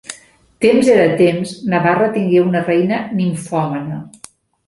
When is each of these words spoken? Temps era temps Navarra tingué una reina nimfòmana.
Temps 0.65 0.87
era 0.93 1.03
temps 1.19 1.51
Navarra 1.73 2.09
tingué 2.15 2.41
una 2.45 2.63
reina 2.71 2.99
nimfòmana. 3.19 4.01